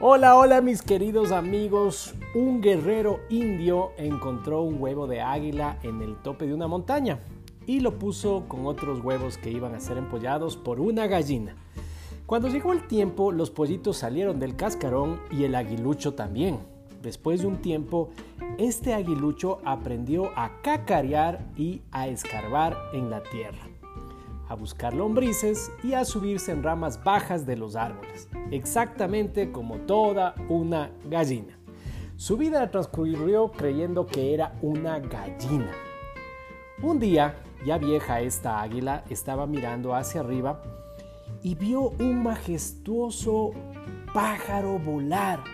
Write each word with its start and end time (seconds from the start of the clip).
Hola, 0.00 0.36
hola 0.36 0.60
mis 0.60 0.80
queridos 0.80 1.32
amigos. 1.32 2.14
Un 2.34 2.60
guerrero 2.60 3.18
indio 3.30 3.90
encontró 3.96 4.62
un 4.62 4.80
huevo 4.80 5.08
de 5.08 5.20
águila 5.20 5.78
en 5.82 6.02
el 6.02 6.16
tope 6.22 6.46
de 6.46 6.54
una 6.54 6.68
montaña 6.68 7.18
y 7.66 7.80
lo 7.80 7.98
puso 7.98 8.44
con 8.46 8.66
otros 8.66 9.02
huevos 9.02 9.38
que 9.38 9.50
iban 9.50 9.74
a 9.74 9.80
ser 9.80 9.98
empollados 9.98 10.56
por 10.56 10.80
una 10.80 11.08
gallina. 11.08 11.56
Cuando 12.26 12.48
llegó 12.48 12.72
el 12.72 12.86
tiempo, 12.86 13.32
los 13.32 13.50
pollitos 13.50 13.96
salieron 13.96 14.38
del 14.38 14.54
cascarón 14.54 15.20
y 15.32 15.44
el 15.44 15.54
aguilucho 15.56 16.14
también. 16.14 16.58
Después 17.02 17.40
de 17.40 17.48
un 17.48 17.56
tiempo, 17.56 18.10
este 18.56 18.94
aguilucho 18.94 19.60
aprendió 19.64 20.30
a 20.36 20.62
cacarear 20.62 21.44
y 21.56 21.82
a 21.90 22.06
escarbar 22.06 22.76
en 22.92 23.10
la 23.10 23.22
tierra 23.24 23.77
a 24.48 24.54
buscar 24.54 24.94
lombrices 24.94 25.70
y 25.82 25.92
a 25.92 26.04
subirse 26.04 26.52
en 26.52 26.62
ramas 26.62 27.02
bajas 27.04 27.46
de 27.46 27.56
los 27.56 27.76
árboles, 27.76 28.28
exactamente 28.50 29.52
como 29.52 29.76
toda 29.78 30.34
una 30.48 30.90
gallina. 31.08 31.58
Su 32.16 32.36
vida 32.36 32.70
transcurrió 32.70 33.52
creyendo 33.52 34.06
que 34.06 34.34
era 34.34 34.58
una 34.60 34.98
gallina. 34.98 35.70
Un 36.82 36.98
día, 36.98 37.36
ya 37.64 37.78
vieja 37.78 38.20
esta 38.20 38.60
águila, 38.60 39.04
estaba 39.08 39.46
mirando 39.46 39.94
hacia 39.94 40.20
arriba 40.20 40.62
y 41.42 41.54
vio 41.54 41.90
un 42.00 42.22
majestuoso 42.22 43.52
pájaro 44.12 44.78
volar. 44.78 45.44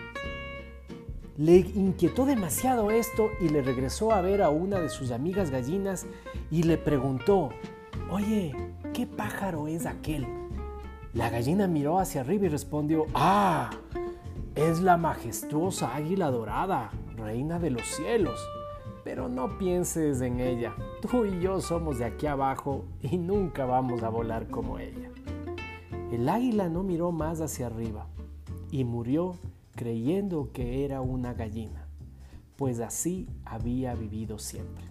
Le 1.37 1.57
inquietó 1.57 2.25
demasiado 2.25 2.91
esto 2.91 3.29
y 3.41 3.49
le 3.49 3.61
regresó 3.61 4.11
a 4.11 4.21
ver 4.21 4.41
a 4.41 4.49
una 4.49 4.79
de 4.79 4.89
sus 4.89 5.11
amigas 5.11 5.51
gallinas 5.51 6.05
y 6.49 6.63
le 6.63 6.77
preguntó, 6.77 7.49
Oye, 8.11 8.55
¿qué 8.93 9.07
pájaro 9.07 9.67
es 9.67 9.87
aquel? 9.87 10.27
La 11.13 11.31
gallina 11.31 11.67
miró 11.67 11.97
hacia 11.97 12.21
arriba 12.21 12.45
y 12.45 12.49
respondió, 12.49 13.05
¡Ah! 13.15 13.71
Es 14.53 14.79
la 14.79 14.95
majestuosa 14.95 15.95
águila 15.95 16.29
dorada, 16.29 16.91
reina 17.17 17.57
de 17.57 17.71
los 17.71 17.81
cielos. 17.81 18.39
Pero 19.03 19.27
no 19.27 19.57
pienses 19.57 20.21
en 20.21 20.39
ella. 20.39 20.75
Tú 21.01 21.25
y 21.25 21.41
yo 21.41 21.59
somos 21.61 21.97
de 21.97 22.05
aquí 22.05 22.27
abajo 22.27 22.85
y 23.01 23.17
nunca 23.17 23.65
vamos 23.65 24.03
a 24.03 24.09
volar 24.09 24.47
como 24.49 24.77
ella. 24.77 25.09
El 26.11 26.29
águila 26.29 26.69
no 26.69 26.83
miró 26.83 27.11
más 27.11 27.41
hacia 27.41 27.67
arriba 27.67 28.05
y 28.69 28.83
murió 28.83 29.35
creyendo 29.75 30.51
que 30.53 30.85
era 30.85 31.01
una 31.01 31.33
gallina, 31.33 31.87
pues 32.55 32.79
así 32.79 33.27
había 33.45 33.95
vivido 33.95 34.37
siempre. 34.37 34.85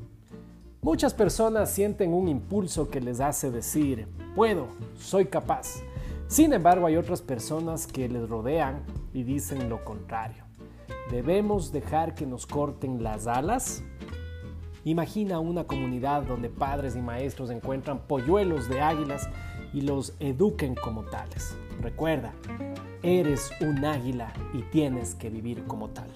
Muchas 0.85 1.15
personas 1.15 1.71
sienten 1.71 2.13
un 2.13 2.29
impulso 2.29 2.91
que 2.91 3.01
les 3.01 3.19
hace 3.19 3.51
decir, 3.51 4.07
puedo, 4.37 4.67
soy 4.99 5.25
capaz. 5.25 5.83
Sin 6.27 6.53
embargo, 6.53 6.87
hay 6.87 6.97
otras 6.97 7.23
personas 7.23 7.87
que 7.87 8.07
les 8.07 8.29
rodean 8.29 8.83
y 9.15 9.23
dicen 9.23 9.71
lo 9.71 9.83
contrario. 9.83 10.45
¿Debemos 11.11 11.73
dejar 11.73 12.15
que 12.15 12.27
nos 12.27 12.45
corten 12.45 13.03
las 13.03 13.27
alas? 13.27 13.83
Imagina 14.85 15.39
una 15.41 15.65
comunidad 15.65 16.25
donde 16.25 16.51
padres 16.51 16.97
y 16.97 17.01
maestros 17.01 17.49
encuentran 17.49 18.01
polluelos 18.01 18.69
de 18.69 18.83
águilas 18.83 19.27
y 19.73 19.81
los 19.81 20.12
eduquen 20.21 20.75
como 20.75 21.05
tales. 21.05 21.57
Recuerda, 21.81 22.35
eres 23.03 23.51
un 23.62 23.83
águila 23.87 24.35
y 24.53 24.61
tienes 24.65 25.15
que 25.15 25.31
vivir 25.31 25.65
como 25.65 25.89
tal. 25.89 26.11